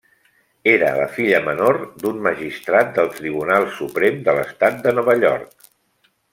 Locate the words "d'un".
2.05-2.17